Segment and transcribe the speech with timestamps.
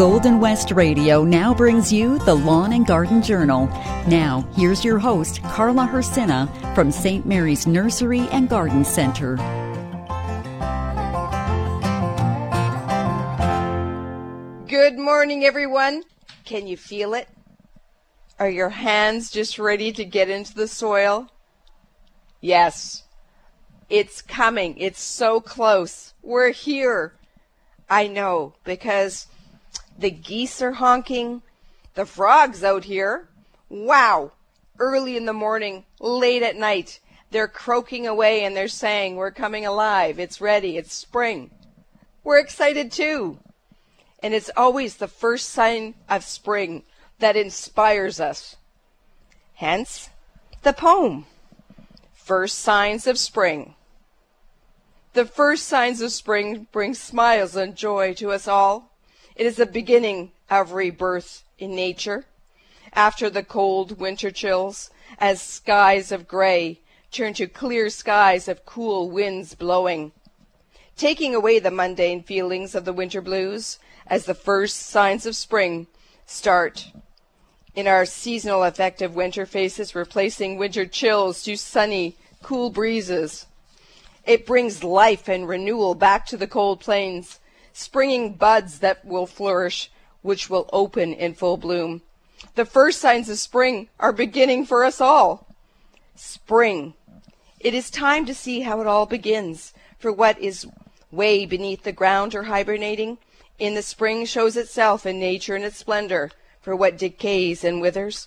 [0.00, 3.66] Golden West Radio now brings you the Lawn and Garden Journal.
[4.08, 7.26] Now, here's your host, Carla Hersina from St.
[7.26, 9.36] Mary's Nursery and Garden Center.
[14.66, 16.04] Good morning, everyone.
[16.46, 17.28] Can you feel it?
[18.38, 21.28] Are your hands just ready to get into the soil?
[22.40, 23.02] Yes.
[23.90, 24.78] It's coming.
[24.78, 26.14] It's so close.
[26.22, 27.12] We're here.
[27.90, 29.26] I know because
[30.00, 31.42] the geese are honking,
[31.94, 33.28] the frogs out here.
[33.68, 34.32] Wow.
[34.78, 37.00] Early in the morning, late at night,
[37.30, 40.18] they're croaking away and they're saying, We're coming alive.
[40.18, 40.78] It's ready.
[40.78, 41.50] It's spring.
[42.24, 43.38] We're excited too.
[44.22, 46.82] And it's always the first sign of spring
[47.18, 48.56] that inspires us.
[49.54, 50.08] Hence,
[50.62, 51.26] the poem.
[52.14, 53.74] First signs of spring.
[55.12, 58.89] The first signs of spring bring smiles and joy to us all.
[59.36, 62.26] It is the beginning of rebirth in nature.
[62.92, 69.10] After the cold winter chills, as skies of gray turn to clear skies of cool
[69.10, 70.12] winds blowing,
[70.96, 75.86] taking away the mundane feelings of the winter blues as the first signs of spring
[76.26, 76.92] start
[77.74, 83.46] in our seasonal affective winter faces, replacing winter chills to sunny, cool breezes.
[84.24, 87.39] It brings life and renewal back to the cold plains,
[87.72, 89.90] springing buds that will flourish,
[90.22, 92.02] which will open in full bloom.
[92.54, 95.46] The first signs of spring are beginning for us all.
[96.14, 96.94] Spring.
[97.58, 100.66] It is time to see how it all begins, for what is
[101.10, 103.18] way beneath the ground or hibernating
[103.60, 106.30] in the spring shows itself in nature and its splendor,
[106.62, 108.26] for what decays and withers.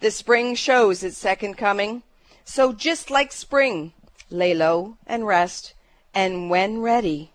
[0.00, 2.02] The spring shows its second coming.
[2.44, 3.94] So just like spring,
[4.28, 5.72] lay low and rest,
[6.14, 7.32] and when ready,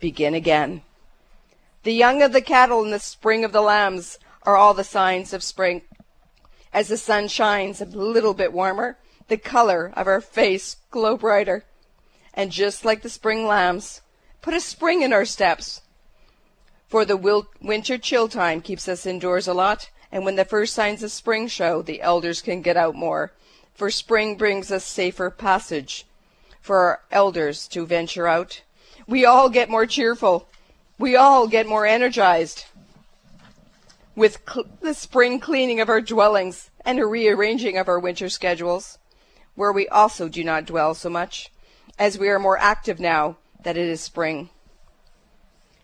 [0.00, 0.82] begin again.
[1.82, 5.32] The young of the cattle and the spring of the lambs are all the signs
[5.32, 5.82] of spring.
[6.72, 8.98] As the sun shines a little bit warmer,
[9.28, 11.64] the color of our face glow brighter.
[12.32, 14.00] And just like the spring lambs,
[14.42, 15.82] put a spring in our steps.
[16.88, 20.74] For the wil- winter chill time keeps us indoors a lot, and when the first
[20.74, 23.32] signs of spring show, the elders can get out more.
[23.74, 26.06] For spring brings us safer passage
[26.60, 28.62] for our elders to venture out.
[29.06, 30.48] We all get more cheerful.
[30.98, 32.64] We all get more energized.
[34.16, 38.98] With cl- the spring cleaning of our dwellings and a rearranging of our winter schedules,
[39.54, 41.50] where we also do not dwell so much,
[41.98, 44.50] as we are more active now that it is spring.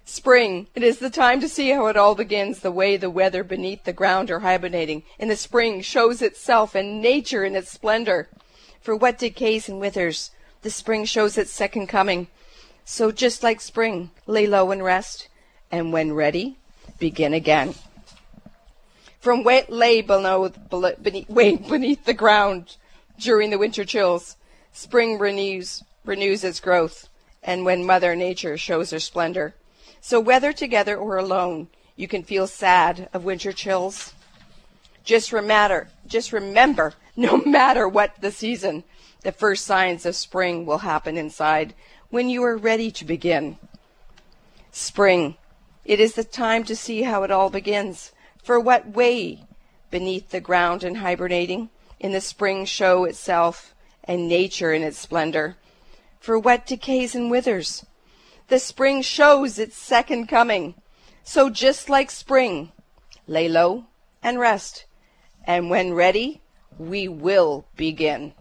[0.04, 0.66] Spring.
[0.74, 3.84] It is the time to see how it all begins, the way the weather beneath
[3.84, 5.04] the ground are hibernating.
[5.18, 8.28] In the spring shows itself and nature in its splendor.
[8.80, 10.30] For what decays and withers,
[10.62, 12.28] the spring shows its second coming.
[12.90, 15.28] So just like spring, lay low and rest,
[15.70, 16.58] and when ready,
[16.98, 17.76] begin again.
[19.20, 20.48] From wet lay below,
[21.00, 22.76] beneath, beneath the ground
[23.16, 24.36] during the winter chills,
[24.72, 27.08] spring renews, renews its growth,
[27.44, 29.54] and when Mother Nature shows her splendor.
[30.00, 34.14] So whether together or alone, you can feel sad of winter chills.
[35.04, 38.82] Just remember, just remember, no matter what the season,
[39.22, 41.72] the first signs of spring will happen inside
[42.10, 43.58] when you are ready to begin.
[44.70, 45.36] Spring.
[45.84, 48.12] It is the time to see how it all begins.
[48.42, 49.44] For what way
[49.90, 55.56] beneath the ground and hibernating in the spring show itself and nature in its splendor.
[56.20, 57.84] For what decays and withers
[58.50, 60.74] the spring shows its second coming.
[61.22, 62.72] So just like spring,
[63.28, 63.86] lay low
[64.22, 64.86] and rest.
[65.44, 66.42] And when ready,
[66.76, 68.34] we will begin.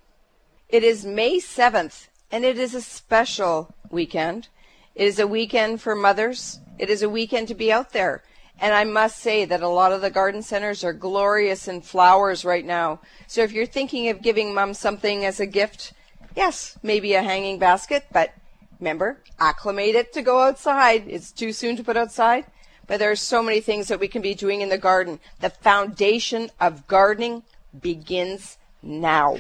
[0.68, 4.48] It is May 7th, and it is a special weekend.
[4.96, 6.60] It is a weekend for mothers.
[6.78, 8.24] It is a weekend to be out there.
[8.62, 12.44] And I must say that a lot of the garden centers are glorious in flowers
[12.44, 13.00] right now.
[13.28, 15.94] So if you're thinking of giving mom something as a gift,
[16.36, 18.34] yes, maybe a hanging basket, but
[18.80, 21.04] Remember, acclimate it to go outside.
[21.08, 22.46] It's too soon to put outside.
[22.88, 25.20] But there are so many things that we can be doing in the garden.
[25.42, 27.44] The foundation of gardening
[27.80, 29.34] begins now.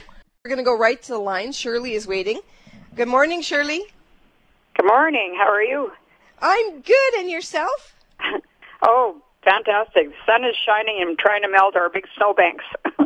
[0.43, 1.51] We're going to go right to the line.
[1.51, 2.41] Shirley is waiting.
[2.95, 3.83] Good morning, Shirley.
[4.75, 5.35] Good morning.
[5.37, 5.91] How are you?
[6.41, 7.13] I'm good.
[7.17, 7.95] And yourself?
[8.81, 10.09] oh, fantastic.
[10.09, 12.65] The sun is shining and trying to melt our big snowbanks.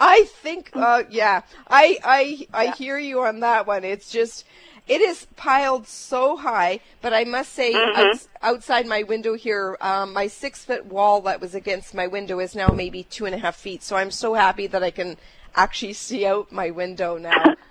[0.00, 2.74] I think, uh, yeah, I, I, I yeah.
[2.74, 3.84] hear you on that one.
[3.84, 4.44] It's just,
[4.88, 8.00] it is piled so high, but I must say, mm-hmm.
[8.00, 12.40] outs- outside my window here, um, my six foot wall that was against my window
[12.40, 13.82] is now maybe two and a half feet.
[13.82, 15.16] So I'm so happy that I can
[15.54, 17.54] actually see out my window now.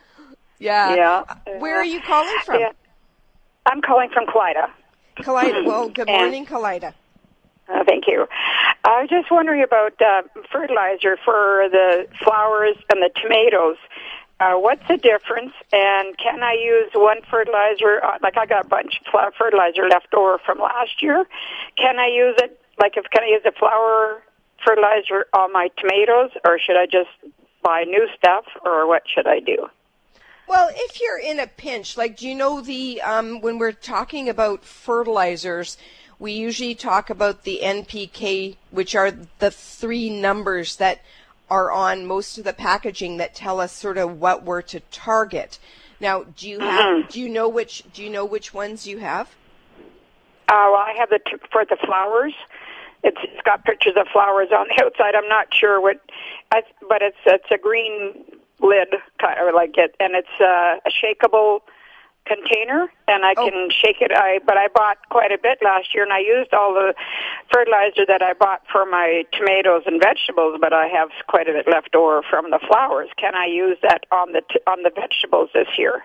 [0.59, 0.95] yeah.
[0.95, 1.59] Yeah.
[1.59, 2.59] Where are you calling from?
[2.59, 2.71] Yeah.
[3.65, 4.69] I'm calling from Kalida.
[5.18, 5.65] Kalida.
[5.65, 6.94] Well, good morning, Kalida.
[7.68, 8.25] Uh, thank you.
[8.86, 10.21] I was just wondering about uh,
[10.51, 13.75] fertilizer for the flowers and the tomatoes.
[14.39, 15.51] Uh, what's the difference?
[15.74, 18.03] And can I use one fertilizer?
[18.03, 21.25] Uh, like I got a bunch of fertilizer left over from last year.
[21.75, 22.60] Can I use it?
[22.80, 24.21] Like, if can I use the flower
[24.63, 27.10] fertilizer on my tomatoes, or should I just
[27.63, 29.68] buy new stuff, or what should I do?
[30.48, 34.30] Well, if you're in a pinch, like, do you know the um, when we're talking
[34.30, 35.78] about fertilizers?
[36.20, 41.02] we usually talk about the NPK, which are the three numbers that
[41.50, 45.60] are on most of the packaging that tell us sort of what we're to target.
[46.00, 46.86] Now, do you have?
[46.86, 47.10] Mm-hmm.
[47.10, 47.84] Do you know which?
[47.94, 49.28] Do you know which ones you have?
[50.50, 52.34] Uh, well, I have the t- for the flowers.
[53.04, 55.16] It's, it's got pictures of flowers on the outside.
[55.16, 56.02] I'm not sure what,
[56.52, 58.24] I, but it's it's a green
[58.62, 58.89] lid,
[59.19, 61.62] kind of like it, and it's uh, a shakable
[62.27, 63.50] container and I oh.
[63.50, 64.12] can shake it.
[64.13, 66.94] I but I bought quite a bit last year and I used all the
[67.51, 71.68] fertilizer that I bought for my tomatoes and vegetables, but I have quite a bit
[71.68, 73.09] left over from the flowers.
[73.18, 76.03] Can I use that on the t- on the vegetables this year?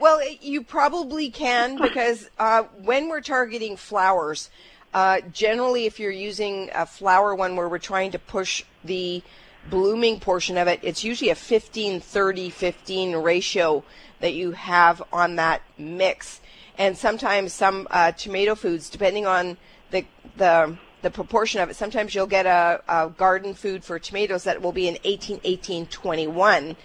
[0.00, 4.50] Well, you probably can because uh, when we're targeting flowers,
[4.92, 9.22] uh, generally, if you're using a flower one where we're trying to push the
[9.70, 13.84] blooming portion of it, it's usually a 15 30 15 ratio
[14.20, 16.40] that you have on that mix.
[16.76, 19.56] And sometimes some uh, tomato foods, depending on
[19.90, 20.04] the
[20.36, 24.62] the the proportion of it, sometimes you'll get a, a garden food for tomatoes that
[24.62, 26.76] will be an 18, 18, 21.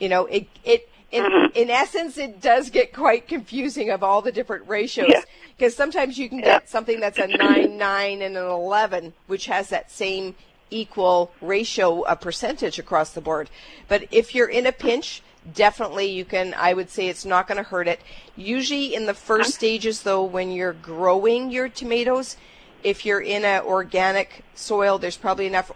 [0.00, 1.56] You know, it it in, mm-hmm.
[1.56, 5.08] in essence, it does get quite confusing of all the different ratios
[5.56, 5.76] because yeah.
[5.76, 6.68] sometimes you can get yeah.
[6.68, 10.36] something that's a 9, 9, and an 11, which has that same
[10.70, 13.50] equal ratio of percentage across the board.
[13.88, 15.22] But if you're in a pinch,
[15.54, 18.00] definitely you can i would say it's not going to hurt it.
[18.36, 22.36] Usually in the first stages though when you're growing your tomatoes
[22.82, 25.72] if you're in an organic soil there's probably enough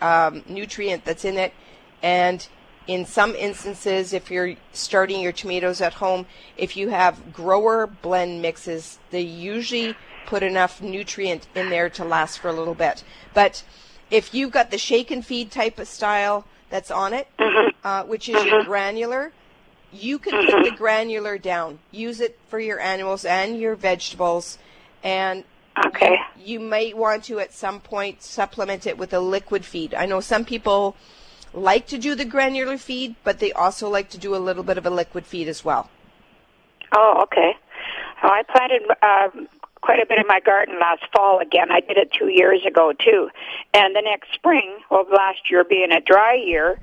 [0.00, 1.52] um, nutrient that's in it.
[2.02, 2.46] And
[2.86, 6.26] in some instances if you're starting your tomatoes at home
[6.56, 9.96] if you have grower blend mixes they usually
[10.26, 13.02] put enough nutrient in there to last for a little bit.
[13.34, 13.64] But
[14.10, 17.68] if you've got the shake and feed type of style that's on it, mm-hmm.
[17.84, 18.68] uh, which is your mm-hmm.
[18.68, 19.32] granular,
[19.92, 20.76] you can put the mm-hmm.
[20.76, 21.78] granular down.
[21.90, 24.58] Use it for your animals and your vegetables.
[25.02, 25.44] And
[25.86, 26.16] okay.
[26.36, 29.94] you, you might want to at some point supplement it with a liquid feed.
[29.94, 30.96] I know some people
[31.52, 34.78] like to do the granular feed, but they also like to do a little bit
[34.78, 35.90] of a liquid feed as well.
[36.92, 37.56] Oh, okay.
[38.22, 39.48] Well, I planted um,
[39.80, 41.70] quite a bit in my garden last fall again.
[41.70, 43.30] I did it two years ago too.
[43.74, 46.80] And the next spring, well, last year being a dry year,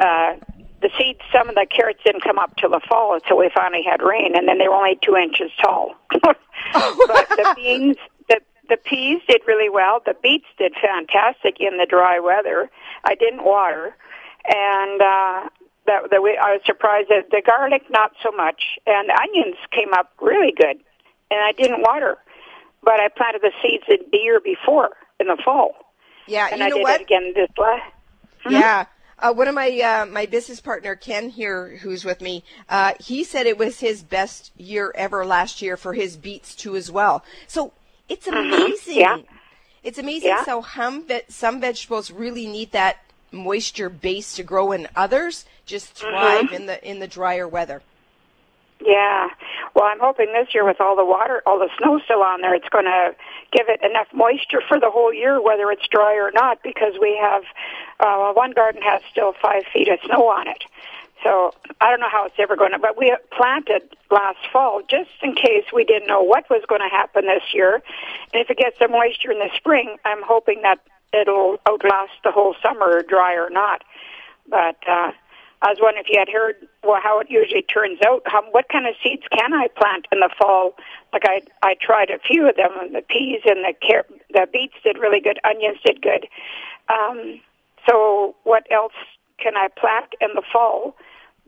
[0.00, 0.34] uh,
[0.82, 3.82] the seeds, some of the carrots didn't come up till the fall until we finally
[3.82, 5.94] had rain, and then they were only two inches tall.
[6.22, 6.38] but
[6.70, 7.96] the beans,
[8.28, 10.02] the the peas did really well.
[10.04, 12.70] The beets did fantastic in the dry weather.
[13.04, 13.96] I didn't water,
[14.44, 15.48] and uh,
[15.86, 19.56] that that we, I was surprised that the garlic not so much, and the onions
[19.70, 20.76] came up really good,
[21.30, 22.18] and I didn't water
[22.86, 24.90] but I planted the seeds the year before
[25.20, 25.74] in the fall.
[26.26, 27.00] Yeah, and you I know did what?
[27.00, 27.92] it again this last.
[28.44, 28.52] Hmm?
[28.52, 28.86] Yeah.
[29.18, 33.24] Uh, one of my uh, my business partner Ken here, who's with me, uh, he
[33.24, 37.24] said it was his best year ever last year for his beets too as well.
[37.46, 37.72] So
[38.08, 38.52] it's mm-hmm.
[38.52, 38.96] amazing.
[38.96, 39.18] Yeah.
[39.82, 40.44] It's amazing yeah.
[40.44, 42.98] So some some vegetables really need that
[43.32, 46.54] moisture base to grow, and others just thrive mm-hmm.
[46.54, 47.82] in the in the drier weather.
[48.84, 49.28] Yeah.
[49.74, 52.54] Well, I'm hoping this year with all the water, all the snow still on there,
[52.54, 53.14] it's going to
[53.52, 57.18] give it enough moisture for the whole year, whether it's dry or not, because we
[57.20, 57.42] have,
[58.00, 60.62] uh, one garden has still five feet of snow on it.
[61.24, 65.10] So I don't know how it's ever going to, but we planted last fall just
[65.22, 67.82] in case we didn't know what was going to happen this year.
[68.32, 70.78] And if it gets some moisture in the spring, I'm hoping that
[71.18, 73.82] it'll outlast the whole summer, dry or not.
[74.48, 75.12] But, uh,
[75.62, 78.22] I was wondering if you had heard well how it usually turns out.
[78.26, 80.74] How, what kind of seeds can I plant in the fall?
[81.12, 84.46] Like I I tried a few of them, and the peas and the car- the
[84.52, 85.38] beets did really good.
[85.44, 86.26] Onions did good.
[86.88, 87.40] Um,
[87.88, 88.92] so what else
[89.38, 90.94] can I plant in the fall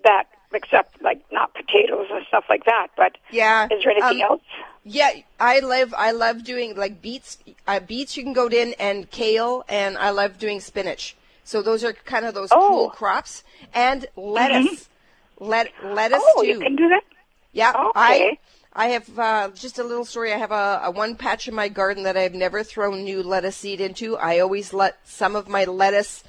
[0.04, 2.88] that except like not potatoes and stuff like that?
[2.96, 4.42] But yeah, is there anything um, else?
[4.84, 7.38] Yeah, I love I love doing like beets.
[7.66, 11.14] Uh, beets you can go in and kale, and I love doing spinach.
[11.48, 12.68] So those are kind of those oh.
[12.68, 14.66] cool crops and lettuce.
[14.66, 15.44] Mm-hmm.
[15.46, 16.48] Let lettuce oh, too.
[16.48, 17.00] you can do that.
[17.52, 17.90] Yeah, okay.
[17.94, 18.38] I
[18.74, 20.30] I have uh, just a little story.
[20.34, 23.56] I have a, a one patch in my garden that I've never thrown new lettuce
[23.56, 24.18] seed into.
[24.18, 26.22] I always let some of my lettuce.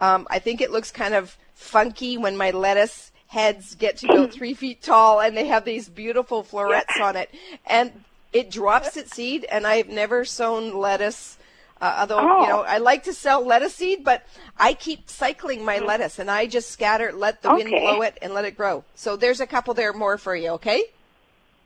[0.00, 4.26] Um, I think it looks kind of funky when my lettuce heads get to go
[4.38, 7.28] three feet tall and they have these beautiful florets on it,
[7.66, 7.92] and
[8.32, 9.44] it drops its seed.
[9.52, 11.36] And I've never sown lettuce
[11.82, 12.42] Uh, although Oh.
[12.42, 14.22] you know, I like to sell lettuce seed, but
[14.56, 18.32] I keep cycling my lettuce, and I just scatter, let the wind blow it, and
[18.32, 18.84] let it grow.
[18.94, 20.50] So there's a couple there more for you.
[20.50, 20.84] Okay.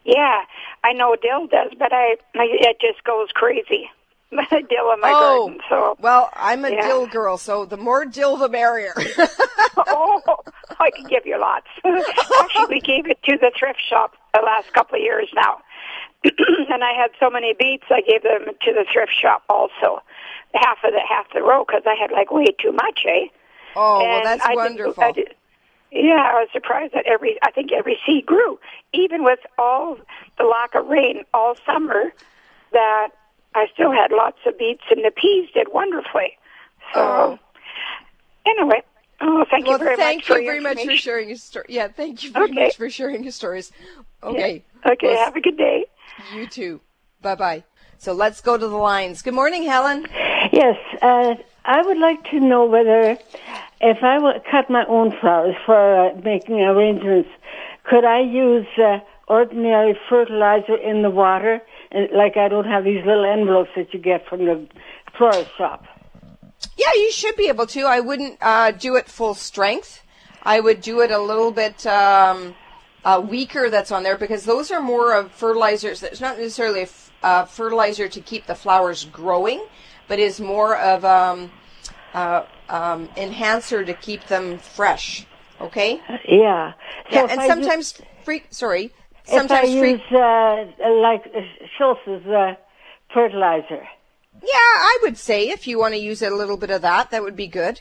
[0.05, 0.41] Yeah,
[0.83, 3.91] I know dill does, but I, I it just goes crazy.
[4.31, 5.61] dill in my oh, garden.
[5.69, 6.89] So well, I'm a Yeah.
[6.89, 8.95] dill girl, so the more dill, the merrier.
[9.77, 10.23] oh,
[10.81, 11.67] I can give you lots.
[11.85, 15.59] Actually, we gave it to the thrift shop the last couple of years now.
[16.25, 20.03] and I had so many beets, I gave them to the thrift shop also.
[20.55, 23.27] Half of the half the row because I had like way too much, eh?
[23.77, 25.05] oh, well, And that's I did- wonderful.
[25.05, 25.35] I did-
[25.93, 28.59] yeah, I was surprised that every I think every seed grew,
[28.93, 29.97] even with all
[30.37, 32.13] the lack of rain all summer.
[32.73, 33.09] That
[33.55, 36.37] I still had lots of beets, and the peas did wonderfully.
[36.93, 37.39] So Oh.
[38.45, 38.83] anyway,
[39.21, 41.67] oh, thank well, you very thank much you very much for sharing your story.
[41.69, 42.65] Yeah, thank you very Okay.
[42.65, 43.73] much for sharing your stories.
[44.23, 44.65] Okay.
[44.85, 45.87] Okay, Well, have a good day.
[46.35, 46.81] You too.
[47.23, 47.65] Bye bye.
[47.99, 49.23] So let's go to the lines.
[49.23, 50.07] Good morning, Helen.
[50.53, 53.19] Yes, uh, I would like to know whether,
[53.81, 57.29] if I would cut my own flowers for uh, making arrangements,
[57.85, 61.61] could I use uh, ordinary fertilizer in the water?
[61.91, 64.69] And, like I don't have these little envelopes that you get from the
[65.17, 65.85] florist shop.
[66.77, 67.83] Yeah, you should be able to.
[67.83, 70.03] I wouldn't uh, do it full strength.
[70.43, 72.55] I would do it a little bit um,
[73.07, 76.03] uh, weaker that's on there because those are more of fertilizers.
[76.03, 79.61] It's not necessarily a f- uh, fertilizer to keep the flowers growing,
[80.09, 81.51] but is more of um,
[82.15, 85.25] uh, um, enhancer to keep them fresh.
[85.61, 86.01] Okay.
[86.29, 86.73] Yeah.
[87.11, 88.43] So Yeah, and I use- sometimes free.
[88.51, 88.85] Sorry.
[88.87, 89.93] if I Sometimes free.
[89.93, 90.67] use uh,
[91.09, 91.41] like uh,
[91.79, 92.55] Schultz's uh,
[93.15, 93.87] fertilizer.
[94.43, 94.51] Yeah,
[94.93, 97.37] I would say if you want to use a little bit of that, that would
[97.37, 97.81] be good.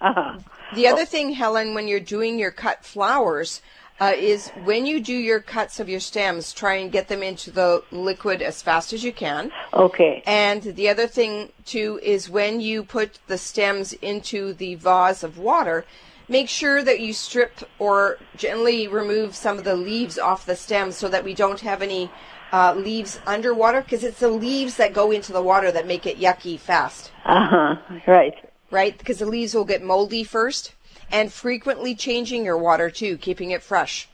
[0.00, 0.38] Uh-huh.
[0.74, 3.60] The other thing, Helen, when you're doing your cut flowers,
[4.00, 7.50] uh, is when you do your cuts of your stems, try and get them into
[7.50, 9.50] the liquid as fast as you can.
[9.72, 10.22] Okay.
[10.26, 15.38] And the other thing, too, is when you put the stems into the vase of
[15.38, 15.86] water,
[16.28, 20.96] make sure that you strip or gently remove some of the leaves off the stems
[20.96, 22.10] so that we don't have any
[22.52, 26.18] uh, leaves underwater because it's the leaves that go into the water that make it
[26.18, 27.76] yucky fast Uh huh.
[28.06, 28.34] Right.
[28.70, 28.96] right?
[28.96, 30.72] Because the leaves will get moldy first.
[31.10, 34.08] And frequently changing your water too, keeping it fresh.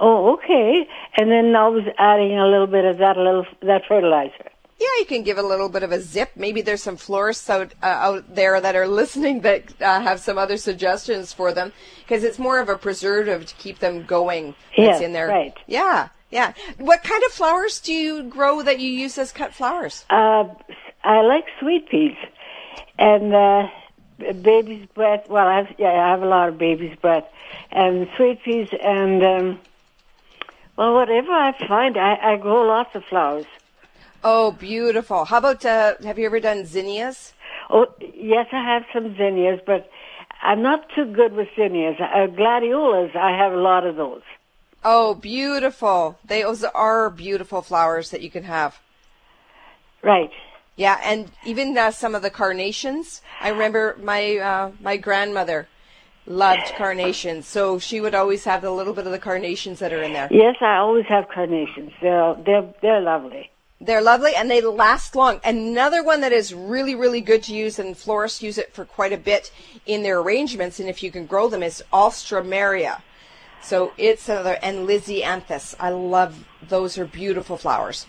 [0.00, 0.88] Oh, okay.
[1.16, 4.50] And then I was adding a little bit of that, a little that fertilizer.
[4.78, 6.32] Yeah, you can give a little bit of a zip.
[6.34, 10.36] Maybe there's some florists out uh, out there that are listening that uh, have some
[10.36, 11.72] other suggestions for them
[12.02, 14.54] because it's more of a preservative to keep them going.
[14.76, 15.28] Yes, in there.
[15.28, 15.54] right.
[15.68, 16.52] Yeah, yeah.
[16.78, 20.04] What kind of flowers do you grow that you use as cut flowers?
[20.10, 20.44] Uh,
[21.04, 22.16] I like sweet peas
[22.98, 23.68] and uh,
[24.18, 25.28] baby's breath.
[25.28, 27.24] Well, I have, yeah, I have a lot of baby's breath
[27.70, 29.60] and sweet peas and um,
[30.76, 33.46] well, whatever I find, I, I grow lots of flowers.
[34.22, 35.24] Oh, beautiful.
[35.24, 37.34] How about uh, have you ever done zinnias?
[37.70, 39.90] Oh, yes, I have some zinnias, but
[40.42, 41.96] I'm not too good with zinnias.
[42.00, 44.22] Uh, gladiolas, I have a lot of those.
[44.82, 46.18] Oh, beautiful.
[46.24, 48.78] They, those are beautiful flowers that you can have.
[50.02, 50.30] Right.
[50.76, 53.22] Yeah, and even uh, some of the carnations.
[53.40, 55.68] I remember my uh, my grandmother
[56.26, 60.02] loved carnations, so she would always have a little bit of the carnations that are
[60.02, 60.28] in there.
[60.30, 61.92] Yes, I always have carnations.
[62.02, 63.50] They're they're they're lovely.
[63.80, 65.40] They're lovely and they last long.
[65.44, 69.12] Another one that is really, really good to use, and florists use it for quite
[69.12, 69.52] a bit
[69.84, 73.02] in their arrangements, and if you can grow them, is Alstroemeria.
[73.62, 75.74] So it's another, and Lisianthus.
[75.78, 78.06] I love those are beautiful flowers.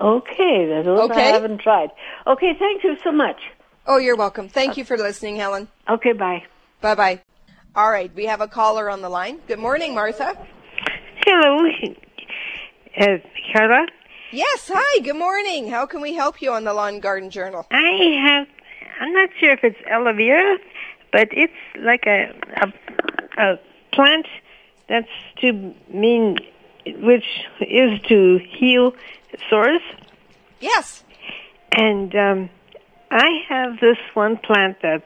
[0.00, 1.90] Okay, those I haven't tried.
[2.26, 3.40] Okay, thank you so much.
[3.86, 4.48] Oh, you're welcome.
[4.48, 5.68] Thank you for listening, Helen.
[5.88, 6.42] Okay, bye.
[6.80, 7.22] Bye bye.
[7.74, 9.38] All right, we have a caller on the line.
[9.46, 10.36] Good morning, Martha.
[11.24, 11.68] Hello,
[13.00, 13.06] uh,
[13.52, 13.86] Carla.
[14.32, 15.68] Yes, hi, good morning.
[15.68, 17.66] How can we help you on the Lawn Garden Journal?
[17.70, 18.48] I have.
[19.00, 20.58] I'm not sure if it's aloe vera,
[21.12, 22.72] but it's like a a,
[23.42, 23.60] a
[23.92, 24.26] plant
[24.88, 25.08] that's
[25.40, 26.38] to mean,
[26.98, 27.24] which
[27.60, 28.94] is to heal
[29.50, 29.80] sores.
[30.60, 31.04] Yes.
[31.72, 32.50] And um,
[33.10, 35.02] I have this one plant that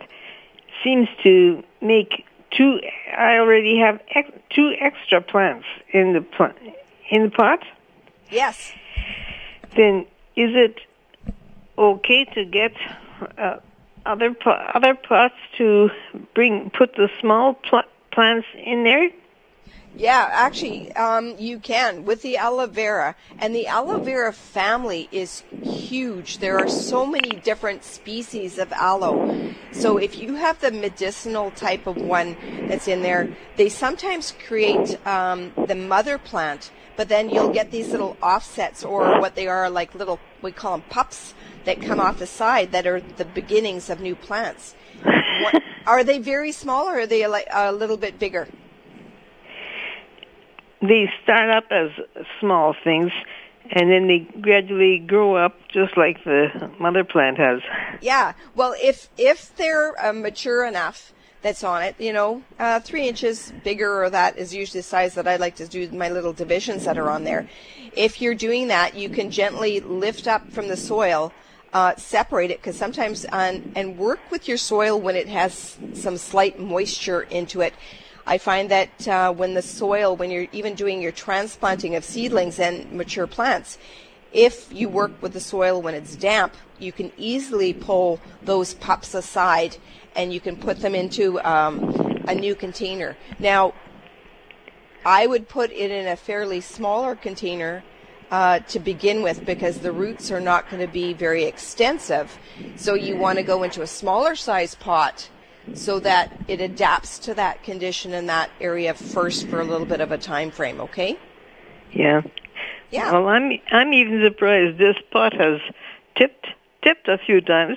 [0.84, 2.78] seems to make two.
[3.16, 6.56] I already have ex, two extra plants in the plant
[7.10, 7.60] in the pot.
[8.30, 8.72] Yes.
[9.76, 10.06] then
[10.36, 10.76] is it
[11.76, 12.72] okay to get
[13.36, 13.56] uh,
[14.06, 15.90] other po- other pots to
[16.34, 17.82] bring put the small pl-
[18.12, 19.10] plants in there?
[19.96, 23.16] Yeah, actually, um, you can with the aloe vera.
[23.38, 26.38] And the aloe vera family is huge.
[26.38, 29.52] There are so many different species of aloe.
[29.72, 32.36] So if you have the medicinal type of one
[32.68, 37.88] that's in there, they sometimes create um, the mother plant, but then you'll get these
[37.88, 42.18] little offsets or what they are like little we call them pups that come off
[42.18, 44.74] the side that are the beginnings of new plants.
[45.04, 48.48] What, are they very small or are they a little bit bigger?
[50.80, 51.90] They start up as
[52.40, 53.12] small things,
[53.70, 57.60] and then they gradually grow up just like the mother plant has.
[58.00, 58.32] Yeah.
[58.54, 61.96] Well, if if they're uh, mature enough, that's on it.
[61.98, 65.56] You know, uh, three inches bigger or that is usually the size that I like
[65.56, 67.48] to do my little divisions that are on there.
[67.96, 71.32] If you're doing that, you can gently lift up from the soil,
[71.72, 76.16] uh, separate it because sometimes on, and work with your soil when it has some
[76.16, 77.74] slight moisture into it.
[78.26, 82.58] I find that uh, when the soil, when you're even doing your transplanting of seedlings
[82.58, 83.78] and mature plants,
[84.32, 89.14] if you work with the soil when it's damp, you can easily pull those pups
[89.14, 89.76] aside
[90.14, 93.16] and you can put them into um, a new container.
[93.38, 93.74] Now,
[95.04, 97.82] I would put it in a fairly smaller container
[98.30, 102.38] uh, to begin with because the roots are not going to be very extensive.
[102.76, 105.28] So you want to go into a smaller size pot
[105.74, 110.00] so that it adapts to that condition in that area first for a little bit
[110.00, 110.80] of a time frame.
[110.80, 111.18] Okay?
[111.92, 112.22] Yeah.
[112.90, 113.12] Yeah.
[113.12, 115.60] Well, I'm I'm even surprised this pot has
[116.16, 116.46] tipped
[116.82, 117.76] tipped a few times.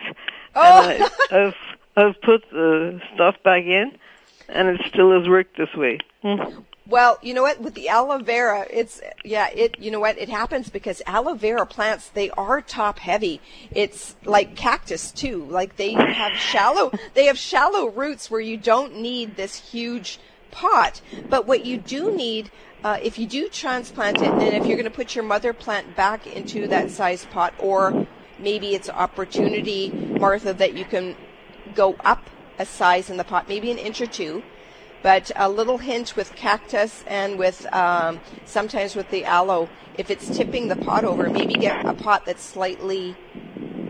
[0.55, 0.89] Oh.
[0.89, 1.55] And I, I've
[1.95, 3.91] I've put the stuff back in,
[4.49, 5.99] and it still has worked this way.
[6.21, 6.61] Hmm.
[6.85, 7.61] Well, you know what?
[7.61, 9.47] With the aloe vera, it's yeah.
[9.49, 10.17] It you know what?
[10.17, 13.39] It happens because aloe vera plants they are top heavy.
[13.71, 15.45] It's like cactus too.
[15.45, 20.19] Like they have shallow they have shallow roots where you don't need this huge
[20.51, 20.99] pot.
[21.29, 22.51] But what you do need,
[22.83, 25.95] uh, if you do transplant it, and if you're going to put your mother plant
[25.95, 28.05] back into that size pot, or
[28.37, 31.15] maybe it's opportunity, Martha, that you can
[31.75, 34.43] go up a size in the pot, maybe an inch or two
[35.03, 40.35] but a little hint with cactus and with um, sometimes with the aloe, if it's
[40.35, 43.15] tipping the pot over, maybe get a pot that's slightly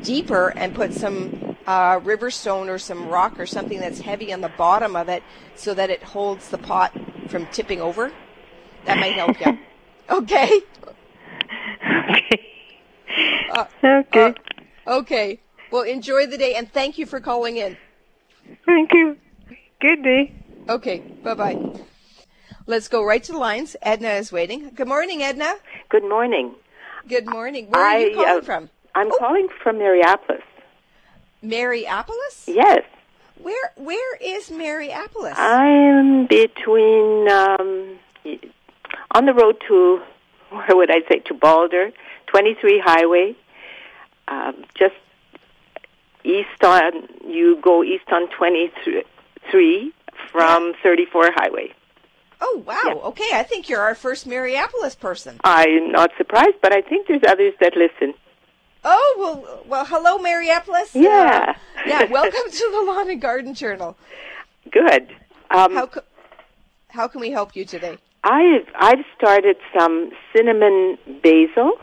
[0.01, 4.41] deeper and put some uh, river stone or some rock or something that's heavy on
[4.41, 5.23] the bottom of it
[5.55, 6.91] so that it holds the pot
[7.27, 8.11] from tipping over.
[8.85, 9.57] That might help you.
[10.09, 10.61] Okay.
[12.09, 12.49] Okay.
[13.53, 14.35] Uh, okay.
[14.85, 15.39] uh, okay.
[15.71, 17.77] Well, enjoy the day and thank you for calling in.
[18.65, 19.17] Thank you.
[19.79, 20.42] Good day.
[20.69, 20.99] Okay.
[21.23, 21.57] Bye bye.
[22.65, 23.75] Let's go right to the lines.
[23.81, 24.71] Edna is waiting.
[24.73, 25.55] Good morning, Edna.
[25.89, 26.55] Good morning.
[27.07, 27.67] Good morning.
[27.69, 28.69] Where are you I, calling uh, from?
[28.95, 29.17] I'm Oh.
[29.19, 30.41] calling from Mariapolis.
[31.43, 32.47] Maryapolis?
[32.47, 32.83] Yes,
[33.41, 35.33] Where Where is Mariapolis?
[35.37, 37.99] I'm between um,
[39.11, 39.99] on the road to
[40.49, 41.91] where would I say to Baldur,
[42.27, 43.35] 23 Highway,
[44.29, 44.95] um, just
[46.23, 49.91] east on you go east on 23
[50.31, 51.73] from 34 Highway.
[52.41, 52.79] oh wow.
[52.85, 52.93] yeah.
[52.93, 55.39] Okay, I think you're our first Mariapolis person.
[55.43, 58.13] I'm not surprised, but I think there's others that listen.
[58.83, 60.93] Oh well, well, hello, Mariapolis.
[60.93, 61.53] Yeah.
[61.55, 62.03] Uh, yeah.
[62.11, 63.97] Welcome to the Lawn and Garden Journal.
[64.71, 65.09] Good.
[65.51, 66.01] Um, How co-
[66.89, 67.97] How can we help you today?
[68.23, 71.73] I've I've started some cinnamon basil,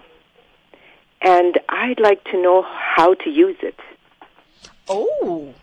[1.22, 3.78] and I'd like to know how to use it.
[4.88, 5.54] Oh,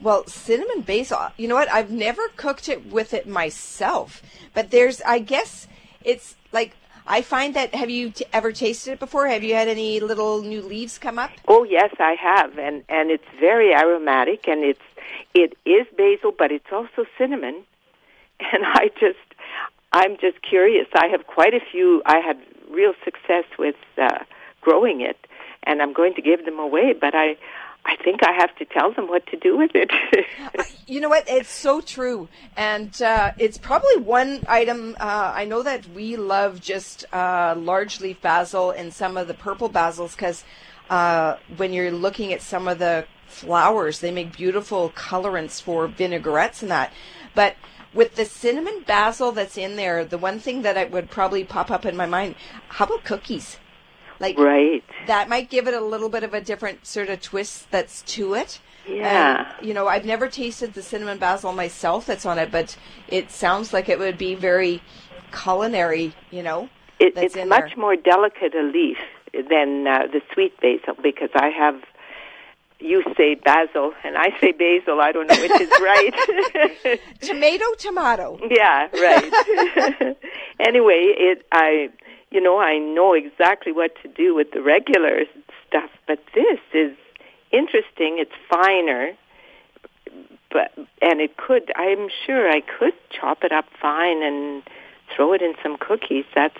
[0.00, 1.28] well, cinnamon basil.
[1.36, 1.70] You know what?
[1.70, 4.22] I've never cooked it with it myself,
[4.54, 5.66] but there's, I guess,
[6.04, 6.76] it's like
[7.08, 7.74] I find that.
[7.74, 9.26] Have you t- ever tasted it before?
[9.28, 11.30] Have you had any little new leaves come up?
[11.48, 14.80] Oh yes, I have, and and it's very aromatic, and it's
[15.34, 17.64] it is basil, but it's also cinnamon,
[18.52, 19.18] and I just
[19.92, 20.86] I'm just curious.
[20.94, 22.02] I have quite a few.
[22.04, 22.38] I had
[22.70, 24.18] real success with uh,
[24.60, 25.16] growing it,
[25.64, 27.36] and I'm going to give them away, but I.
[27.88, 29.90] I think I have to tell them what to do with it.
[30.86, 31.28] You know what?
[31.28, 34.96] It's so true, and uh, it's probably one item.
[34.98, 39.34] Uh, I know that we love just uh, large leaf basil and some of the
[39.34, 40.44] purple basils because
[40.88, 46.62] uh, when you're looking at some of the flowers, they make beautiful colorants for vinaigrettes
[46.62, 46.90] and that.
[47.34, 47.56] But
[47.92, 51.70] with the cinnamon basil that's in there, the one thing that I would probably pop
[51.70, 52.34] up in my mind:
[52.68, 53.58] how about cookies?
[54.20, 54.82] Like right.
[55.06, 58.34] that might give it a little bit of a different sort of twist that's to
[58.34, 58.60] it.
[58.86, 59.54] Yeah.
[59.58, 62.76] And, you know, I've never tasted the cinnamon basil myself that's on it, but
[63.06, 64.82] it sounds like it would be very
[65.32, 66.68] culinary, you know.
[66.98, 67.76] It, it's much there.
[67.76, 68.98] more delicate a leaf
[69.32, 71.80] than uh, the sweet basil because I have.
[72.80, 75.00] You say basil, and I say basil.
[75.00, 77.00] I don't know which is right.
[77.20, 78.38] Tomato, tomato.
[78.48, 80.16] yeah, right.
[80.60, 81.88] anyway, it I
[82.30, 85.22] you know I know exactly what to do with the regular
[85.66, 86.96] stuff, but this is
[87.52, 88.18] interesting.
[88.18, 89.12] It's finer,
[90.50, 91.70] but and it could.
[91.76, 94.62] I'm sure I could chop it up fine and
[95.14, 96.24] throw it in some cookies.
[96.34, 96.56] That's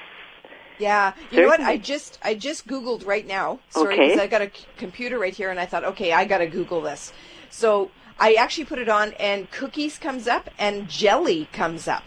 [0.79, 1.61] Yeah, you know what?
[1.61, 3.59] I just I just googled right now.
[3.71, 4.07] Sorry, Okay.
[4.09, 6.47] because I got a c- computer right here, and I thought, okay, I got to
[6.47, 7.13] Google this.
[7.51, 12.05] So I actually put it on, and cookies comes up, and jelly comes up.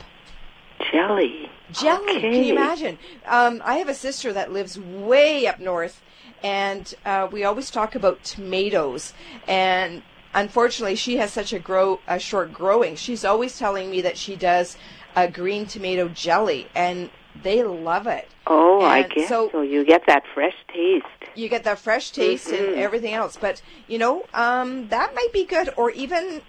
[0.91, 1.50] Jelly.
[1.71, 2.21] Jelly.
[2.21, 2.97] Can you imagine?
[3.25, 6.01] Um, I have a sister that lives way up north,
[6.43, 9.13] and uh, we always talk about tomatoes.
[9.47, 10.03] And
[10.33, 12.95] unfortunately, she has such a grow a short growing.
[12.95, 14.77] She's always telling me that she does
[15.15, 17.09] a green tomato jelly, and
[17.43, 18.27] they love it.
[18.47, 19.61] Oh, I And guess so- so.
[19.61, 21.05] You get that fresh taste.
[21.35, 22.77] You get that fresh taste and Mhm.
[22.77, 23.37] everything else.
[23.39, 25.69] But you know, um, that might be good.
[25.77, 26.41] Or even,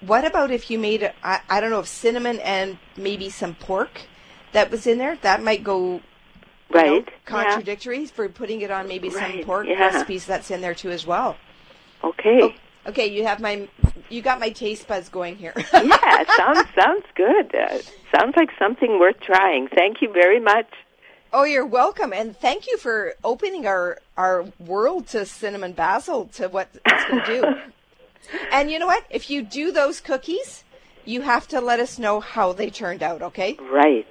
[0.00, 4.02] what about if you made, I don't know, if cinnamon and maybe some pork
[4.52, 5.16] that was in there?
[5.22, 6.02] That might go you know,
[6.70, 7.04] Right.
[7.06, 7.14] Yeah.
[7.24, 9.78] contradictory for putting it on maybe some pork yeah.
[9.78, 11.36] recipes that's in there too as well.
[12.04, 12.40] Okay.
[12.42, 12.52] Oh,
[12.86, 13.68] okay, you have my
[14.10, 15.54] you got my taste buds going here.
[15.72, 17.54] yeah, sounds sounds good.
[17.54, 17.78] Uh,
[18.14, 19.68] sounds like something worth trying.
[19.68, 20.66] Thank you very much.
[21.32, 26.48] oh, you're welcome, and thank you for opening our our world to cinnamon basil to
[26.48, 27.54] what it's going to do.
[28.52, 29.04] and you know what?
[29.10, 30.64] If you do those cookies,
[31.04, 33.22] you have to let us know how they turned out.
[33.22, 33.56] Okay?
[33.72, 34.06] Right.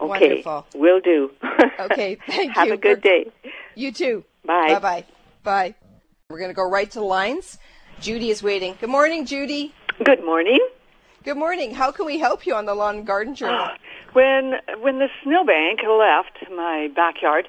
[0.00, 0.42] Okay.
[0.42, 0.66] Wonderful.
[0.74, 1.30] Will do.
[1.80, 2.74] Okay, thank Have you.
[2.74, 3.26] a good day.
[3.74, 4.24] You too.
[4.44, 4.74] Bye.
[4.74, 5.04] Bye bye.
[5.42, 5.74] Bye.
[6.30, 7.58] We're going to go right to lines.
[8.00, 8.76] Judy is waiting.
[8.80, 9.74] Good morning, Judy.
[10.02, 10.60] Good morning.
[11.24, 11.74] Good morning.
[11.74, 13.68] How can we help you on the Lawn and Garden Journal?
[14.14, 17.48] When when the snowbank left my backyard,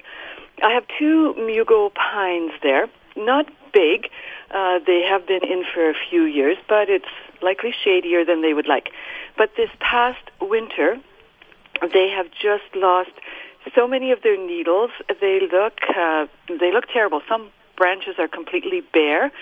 [0.64, 2.88] I have two mugo pines there.
[3.16, 4.08] Not big.
[4.52, 7.06] Uh, they have been in for a few years, but it's
[7.40, 8.88] likely shadier than they would like.
[9.38, 10.96] But this past winter,
[11.80, 13.10] they have just lost
[13.74, 14.90] so many of their needles.
[15.20, 17.20] They look uh, they look terrible.
[17.28, 19.32] Some branches are completely bare.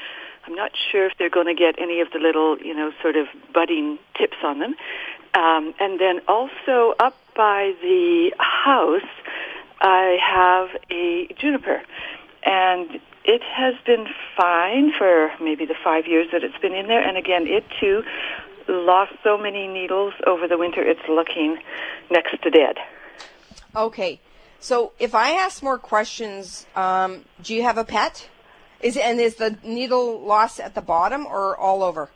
[0.47, 3.17] I'm not sure if they're going to get any of the little, you know, sort
[3.17, 4.75] of budding tips on them.
[5.35, 9.03] Um, and then also up by the house,
[9.81, 11.83] I have a juniper,
[12.45, 17.03] and it has been fine for maybe the five years that it's been in there.
[17.03, 18.05] And again, it too
[18.69, 20.83] lost so many needles over the winter.
[20.83, 21.59] It's looking
[22.11, 22.77] next to dead.
[23.75, 24.21] Okay.
[24.61, 28.29] So if I ask more questions, um, do you have a pet?
[28.81, 32.11] Is and is the needle loss at the bottom or all over?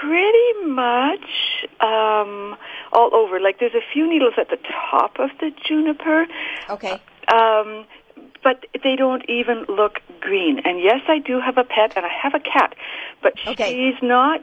[0.00, 2.56] Pretty much um,
[2.92, 3.38] all over.
[3.40, 4.58] Like there's a few needles at the
[4.90, 6.26] top of the juniper.
[6.68, 7.00] Okay.
[7.32, 7.86] Um,
[8.42, 10.60] but they don't even look green.
[10.64, 12.74] And yes, I do have a pet, and I have a cat,
[13.22, 13.70] but Okay.
[13.92, 14.42] she's not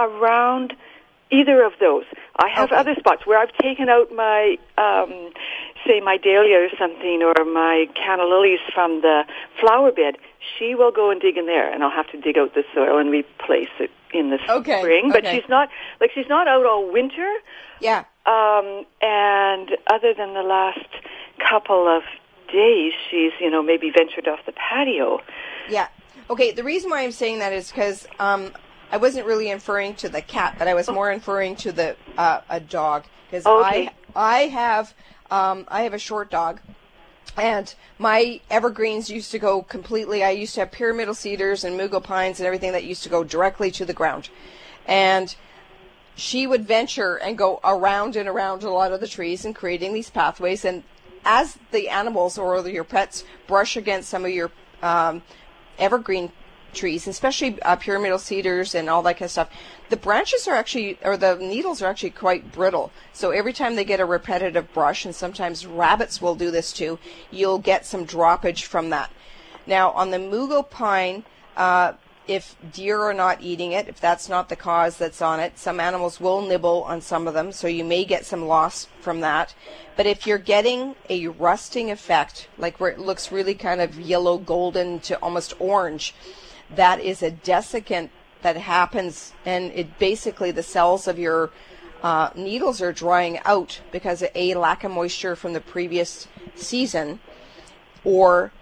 [0.00, 0.74] around
[1.30, 2.04] either of those.
[2.38, 2.76] I have Okay.
[2.76, 5.32] other spots where I've taken out my, um,
[5.84, 9.24] say, my dahlia or something, or my canna lilies from the
[9.60, 10.18] flower bed.
[10.56, 12.98] She will go and dig in there, and I'll have to dig out the soil
[12.98, 15.10] and replace it in the Okay, spring.
[15.10, 15.40] But okay.
[15.40, 15.68] she's not
[16.00, 17.28] like she's not out all winter.
[17.80, 18.04] Yeah.
[18.24, 20.88] Um, and other than the last
[21.38, 22.02] couple of
[22.52, 25.20] days, she's, you know, maybe ventured off the patio.
[25.68, 25.88] Yeah.
[26.30, 26.52] Okay.
[26.52, 28.52] The reason why I'm saying that is because um,
[28.90, 32.40] I wasn't really inferring to the cat, but I was more inferring to the uh,
[32.48, 33.90] a dog because Okay.
[34.14, 34.94] I I have
[35.30, 36.60] um, I have a short dog.
[37.36, 40.24] And my evergreens used to go completely.
[40.24, 43.24] I used to have pyramidal cedars and mugo pines and everything that used to go
[43.24, 44.30] directly to the ground.
[44.86, 45.34] And
[46.14, 49.92] she would venture and go around and around a lot of the trees and creating
[49.92, 50.64] these pathways.
[50.64, 50.82] And
[51.26, 54.50] as the animals or your pets brush against some of your
[54.82, 55.22] um,
[55.78, 56.32] evergreen
[56.76, 59.50] trees, especially uh, pyramidal cedars and all that kind of stuff,
[59.88, 62.92] the branches are actually, or the needles are actually quite brittle.
[63.12, 66.98] So every time they get a repetitive brush, and sometimes rabbits will do this too,
[67.30, 69.10] you'll get some droppage from that.
[69.66, 71.24] Now, on the mugo pine,
[71.56, 71.94] uh,
[72.28, 75.78] if deer are not eating it, if that's not the cause that's on it, some
[75.78, 79.54] animals will nibble on some of them, so you may get some loss from that.
[79.96, 84.38] But if you're getting a rusting effect, like where it looks really kind of yellow
[84.38, 86.14] golden to almost orange,
[86.74, 88.10] that is a desiccant
[88.42, 91.50] that happens, and it basically the cells of your
[92.02, 97.18] uh, needles are drying out because of a lack of moisture from the previous season,
[98.04, 98.52] or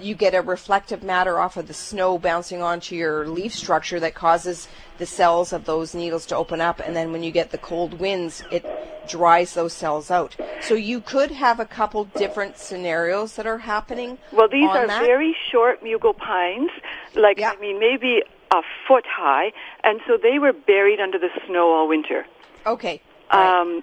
[0.00, 4.14] you get a reflective matter off of the snow bouncing onto your leaf structure that
[4.14, 7.58] causes the cells of those needles to open up and then when you get the
[7.58, 8.64] cold winds it
[9.08, 14.18] dries those cells out so you could have a couple different scenarios that are happening
[14.32, 15.02] Well, these are that.
[15.02, 16.70] very short mugo pines,
[17.14, 17.52] like, Yeah.
[17.52, 18.22] I mean, maybe
[18.54, 19.52] a foot high,
[19.84, 22.26] and so they were buried under the snow all winter.
[22.66, 23.00] okay
[23.32, 23.60] right.
[23.60, 23.82] Um,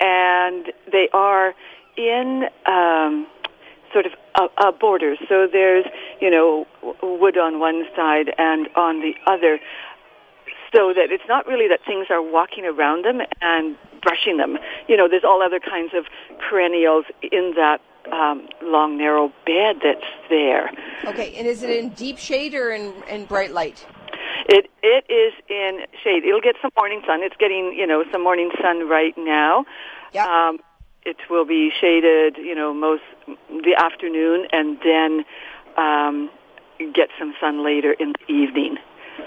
[0.00, 1.54] and they are
[1.96, 3.26] in um,
[3.92, 5.18] sort of uh, uh, borders.
[5.28, 5.84] So there's,
[6.20, 9.58] you know, w- wood on one side and on the other
[10.74, 14.58] so that it's not really that things are walking around them and brushing them.
[14.88, 16.06] You know, there's all other kinds of
[16.48, 20.70] perennials in that um, long, narrow bed that's there.
[21.04, 23.86] Okay, and is it in deep shade or in, in bright light?
[24.48, 26.24] It it is in shade.
[26.24, 27.22] It'll get some morning sun.
[27.22, 29.64] It's getting you know some morning sun right now.
[30.12, 30.26] Yeah.
[30.26, 30.58] Um,
[31.04, 33.02] it will be shaded, you know, most
[33.48, 35.24] the afternoon, and then
[35.76, 36.30] um,
[36.94, 38.76] get some sun later in the evening.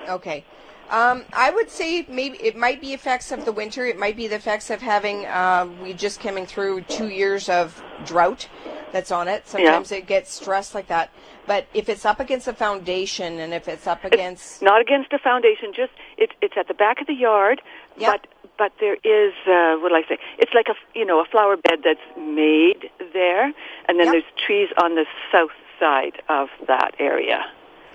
[0.08, 0.44] Okay.
[0.90, 3.86] Um, I would say maybe it might be effects of the winter.
[3.86, 7.84] It might be the effects of having uh, we just coming through two years of
[8.06, 8.48] drought
[8.92, 9.48] that's on it.
[9.48, 11.10] Sometimes it gets stressed like that.
[11.48, 15.20] But if it's up against a foundation and if it's up against Not against a
[15.20, 17.62] foundation, just it's it's at the back of the yard,
[17.98, 18.12] Yeah.
[18.12, 20.18] but but there is uh, what do I say?
[20.38, 23.46] It's like a you know a flower bed that's made there,
[23.88, 24.12] and then Yeah.
[24.12, 27.46] there's trees on the south side of that area.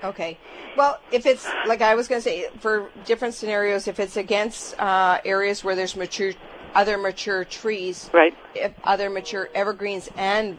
[0.02, 0.38] Okay.
[0.76, 4.78] Well, if it's like I was going to say, for different scenarios, if it's against
[4.80, 6.32] uh, areas where there's mature,
[6.74, 8.34] other mature trees, Right.
[8.54, 10.58] if other mature evergreens and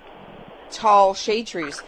[0.71, 1.81] tall shade trees,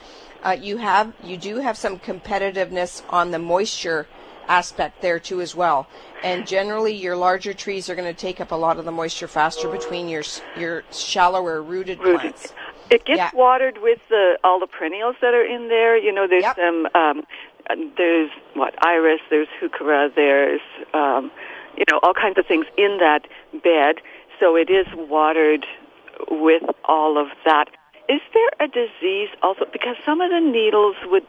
[0.44, 4.08] uh, you have you do have some competitiveness on the moisture
[4.48, 5.88] aspect there too as well.
[6.24, 9.28] And generally, your larger trees are going to take up a lot of the moisture
[9.28, 10.24] faster between your
[10.58, 12.22] your shallower rooted, Rooted.
[12.22, 12.54] plants.
[12.90, 13.32] It gets Yeah.
[13.34, 15.98] watered with the all the perennials that are in there.
[15.98, 16.56] You know, there's Yep.
[16.56, 16.88] some.
[16.96, 17.28] Um,
[17.98, 19.20] there's what iris.
[19.30, 20.14] There's heuchera.
[20.16, 20.62] There's
[20.94, 21.30] um,
[21.76, 23.28] you know all kinds of things in that
[23.62, 23.96] bed.
[24.40, 25.66] So it is watered
[26.32, 27.70] with all of that.
[28.08, 31.26] Is there a disease also because some of the needles would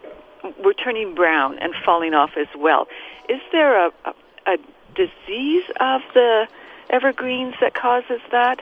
[0.63, 2.87] were turning brown and falling off as well?
[3.29, 4.15] Is there a, a,
[4.47, 4.57] a
[4.95, 6.47] disease of the
[6.91, 8.61] evergreens that causes that?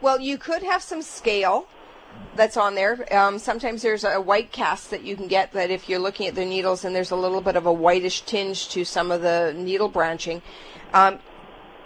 [0.00, 1.66] Well, you could have some scale
[2.36, 3.06] that's on there.
[3.14, 6.34] Um, sometimes there's a white cast that you can get that if you're looking at
[6.34, 9.54] the needles and there's a little bit of a whitish tinge to some of the
[9.56, 10.42] needle branching.
[10.92, 11.18] Um,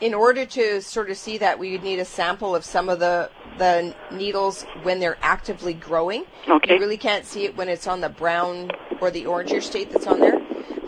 [0.01, 3.01] in order to sort of see that, we would need a sample of some of
[3.01, 6.24] the the needles when they're actively growing.
[6.48, 6.74] Okay.
[6.74, 8.70] You really can't see it when it's on the brown
[9.01, 10.38] or the oranger state that's on there.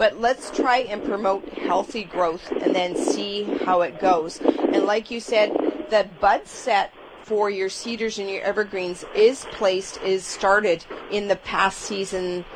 [0.00, 4.40] But let's try and promote healthy growth and then see how it goes.
[4.40, 5.52] And like you said,
[5.90, 11.36] the bud set for your cedars and your evergreens is placed, is started in the
[11.36, 12.46] past season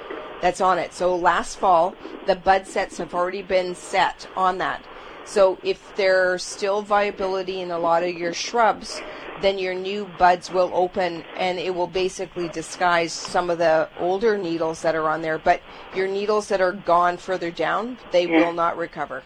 [0.40, 0.94] that's on it.
[0.94, 1.94] So last fall,
[2.26, 4.82] the bud sets have already been set on that.
[5.26, 9.02] So if there's still viability in a lot of your shrubs,
[9.44, 14.38] then your new buds will open and it will basically disguise some of the older
[14.38, 15.36] needles that are on there.
[15.36, 15.60] But
[15.94, 18.40] your needles that are gone further down, they Yeah.
[18.40, 19.22] will not recover.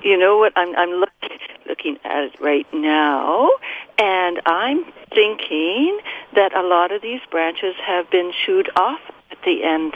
[0.00, 0.54] You know what?
[0.56, 1.10] I'm I'm look,
[1.66, 3.50] looking at it right now,
[3.98, 6.00] and I'm thinking
[6.34, 9.00] that a lot of these branches have been chewed off
[9.30, 9.94] at the end.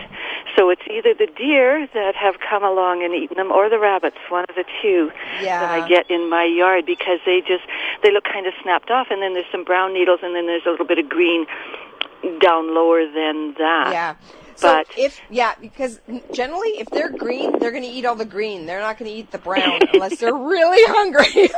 [0.56, 4.16] So it's either the deer that have come along and eaten them, or the rabbits.
[4.28, 5.10] One of the two
[5.40, 5.60] Yeah.
[5.60, 7.64] that I get in my yard because they just
[8.02, 10.66] they look kind of snapped off, and then there's some brown needles, and then there's
[10.66, 11.46] a little bit of green
[12.40, 13.88] down lower than that.
[13.92, 14.14] Yeah.
[14.54, 16.00] So But- if yeah, because
[16.32, 18.66] generally if they're green, they're going to eat all the green.
[18.66, 21.50] They're not going to eat the brown unless they're really hungry.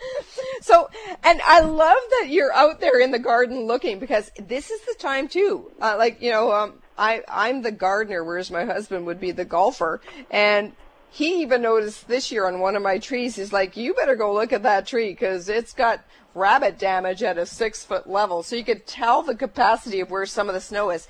[0.60, 0.88] so,
[1.22, 4.94] and I love that you're out there in the garden looking because this is the
[4.98, 5.70] time too.
[5.80, 9.44] Uh, like you know, um, I I'm the gardener, whereas my husband would be the
[9.44, 10.72] golfer, and
[11.10, 13.36] he even noticed this year on one of my trees.
[13.36, 16.00] He's like, "You better go look at that tree because it's got."
[16.36, 20.26] Rabbit damage at a six foot level, so you could tell the capacity of where
[20.26, 21.06] some of the snow is.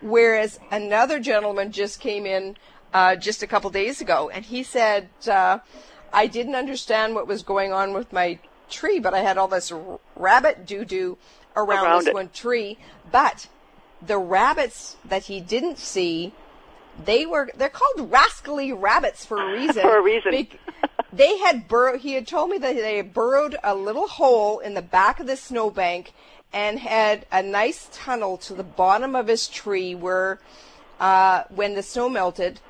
[0.00, 2.56] Whereas another gentleman just came in
[2.94, 5.58] uh, just a couple days ago, and he said, uh,
[6.10, 8.38] "I didn't understand what was going on with my
[8.70, 11.18] tree, but I had all this r- rabbit doo doo
[11.54, 12.14] around, Around this it.
[12.14, 12.78] one tree.
[13.10, 13.48] But
[14.06, 16.32] the rabbits that he didn't see,
[17.04, 19.82] they were they're called rascally rabbits for a reason.
[19.82, 20.32] For a reason.
[20.32, 20.58] Bec-
[21.12, 22.00] they had burrowed.
[22.00, 25.26] He had told me that they had burrowed a little hole in the back of
[25.26, 26.12] the snowbank
[26.52, 30.38] and had a nice tunnel to the bottom of his tree where,
[31.00, 32.60] uh, when the snow melted,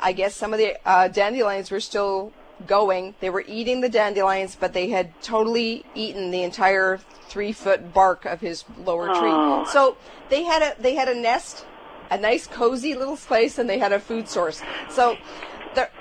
[0.00, 2.32] I guess some of the uh, dandelions were still
[2.66, 3.14] going.
[3.20, 8.24] They were eating the dandelions, but they had totally eaten the entire three foot bark
[8.24, 9.62] of his lower Oh.
[9.64, 9.72] tree.
[9.72, 9.96] So
[10.28, 11.64] they had a they had a nest,
[12.10, 14.62] a nice cozy little place, and they had a food source.
[14.90, 15.16] So.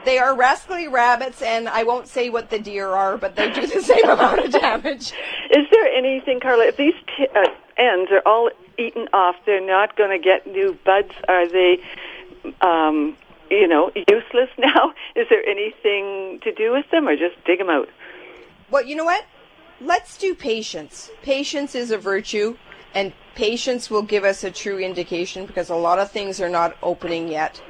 [0.06, 3.68] They are rascally rabbits, and I won't say what the deer are, but they do
[3.68, 5.12] the same amount of damage.
[5.52, 6.68] Is there anything, Carla?
[6.68, 10.76] If these t- uh, ends are all eaten off, they're not going to get new
[10.84, 11.12] buds.
[11.28, 11.80] Are they,
[12.62, 13.18] um,
[13.50, 14.94] you know, useless now?
[15.16, 17.90] Is there anything to do with them, or just dig them out?
[18.70, 19.26] Well, you know what?
[19.80, 21.12] Let's do patience.
[21.22, 22.58] Patience is a virtue,
[22.94, 26.76] and patience will give us a true indication because a lot of things are not
[26.82, 27.62] opening yet.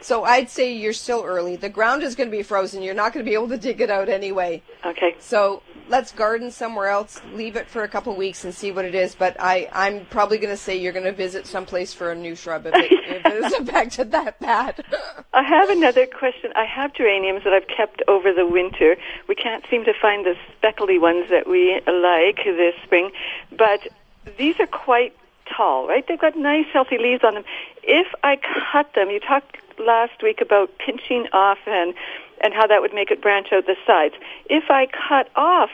[0.00, 1.56] So I'd say you're still early.
[1.56, 2.82] The ground is going to be frozen.
[2.82, 4.62] You're not going to be able to dig it out anyway.
[4.86, 5.16] Okay.
[5.18, 7.20] So let's garden somewhere else.
[7.32, 9.14] Leave it for a couple weeks and see what it is.
[9.14, 12.34] But I, I'm probably going to say you're going to visit someplace for a new
[12.34, 14.84] shrub if it, if it is affected that bad.
[15.32, 16.52] I have another question.
[16.54, 18.96] I have geraniums that I've kept over the winter.
[19.28, 23.10] We can't seem to find the speckly ones that we like this spring,
[23.56, 23.88] but
[24.36, 25.16] these are quite
[25.56, 26.06] tall, right?
[26.06, 27.44] They've got nice, healthy leaves on them.
[27.82, 28.36] If I
[28.70, 31.94] cut them, you talked last week about pinching off and
[32.42, 34.14] and how that would make it branch out the sides.
[34.48, 35.70] If I cut off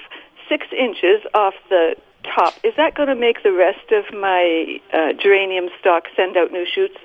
[0.48, 5.12] six inches off the top, is that going to make the rest of my uh,
[5.12, 6.96] geranium stock send out new shoots?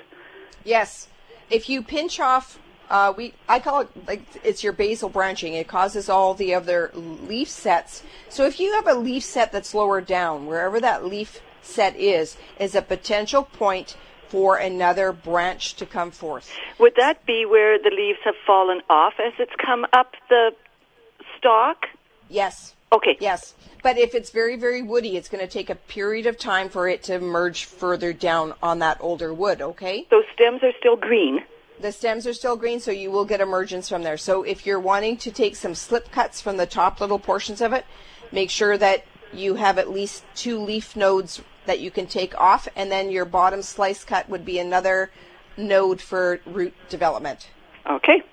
[0.63, 1.07] Yes.
[1.49, 5.53] If you pinch off, uh, we I call it like it's your basal branching.
[5.53, 8.03] It causes all the other leaf sets.
[8.29, 12.37] So if you have a leaf set that's lower down, wherever that leaf set is,
[12.59, 13.95] is a potential point
[14.29, 16.51] for another branch to come forth.
[16.79, 20.51] Would that be where the leaves have fallen off as it's come up the
[21.37, 21.87] stalk?
[22.29, 22.75] Yes.
[22.91, 23.17] Okay.
[23.19, 23.53] Yes.
[23.81, 26.87] But if it's very, very woody, it's going to take a period of time for
[26.87, 30.05] it to merge further down on that older wood, okay?
[30.11, 31.39] Those stems are still green.
[31.79, 34.17] The stems are still green, so you will get emergence from there.
[34.17, 37.71] So if you're wanting to take some slip cuts from the top little portions of
[37.71, 37.85] it,
[38.31, 42.67] make sure that you have at least two leaf nodes that you can take off,
[42.75, 45.11] and then your bottom slice cut would be another
[45.55, 47.51] node for root development.
[47.87, 48.23] Okay.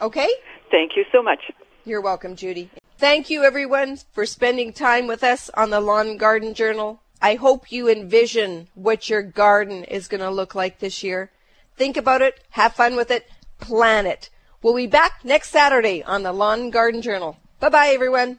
[0.00, 0.30] Okay?
[0.70, 1.40] Thank you so much.
[1.84, 2.70] You're welcome, Judy.
[2.96, 7.02] Thank you, everyone, for spending time with us on the Lawn and Garden Journal.
[7.20, 11.30] I hope you envision what your garden is going to look like this year.
[11.76, 13.28] Think about it, have fun with it,
[13.60, 14.30] plan it.
[14.62, 17.36] We'll be back next Saturday on the Lawn and Garden Journal.
[17.60, 18.38] Bye bye, everyone.